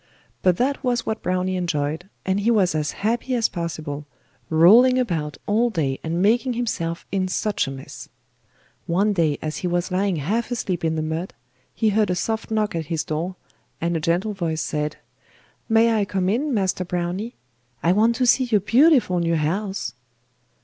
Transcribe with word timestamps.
But 0.41 0.57
that 0.57 0.83
was 0.83 1.05
what 1.05 1.21
Browny 1.21 1.55
enjoyed, 1.55 2.09
and 2.25 2.39
he 2.39 2.49
was 2.49 2.73
as 2.73 2.89
happy 3.05 3.35
as 3.35 3.47
possible, 3.47 4.07
rolling 4.49 4.97
about 4.97 5.37
all 5.45 5.69
day 5.69 5.99
and 6.03 6.23
making 6.23 6.53
himself 6.53 7.05
in 7.11 7.27
such 7.27 7.67
a 7.67 7.71
mess. 7.71 8.09
One 8.87 9.13
day, 9.13 9.37
as 9.43 9.57
he 9.57 9.67
was 9.67 9.91
lying 9.91 10.15
half 10.15 10.49
asleep 10.49 10.83
in 10.83 10.95
the 10.95 11.03
mud, 11.03 11.35
he 11.75 11.89
heard 11.89 12.09
a 12.09 12.15
soft 12.15 12.49
knock 12.49 12.73
at 12.73 12.85
his 12.87 13.03
door, 13.03 13.35
and 13.79 13.95
a 13.95 13.99
gentle 13.99 14.33
voice 14.33 14.63
said: 14.63 14.95
'May 15.69 15.93
I 15.93 16.05
come 16.05 16.29
in, 16.29 16.51
Master 16.51 16.83
Browny? 16.83 17.35
I 17.83 17.91
want 17.91 18.15
to 18.15 18.25
see 18.25 18.45
your 18.45 18.61
beautiful 18.61 19.19
new 19.19 19.35
house. 19.35 19.93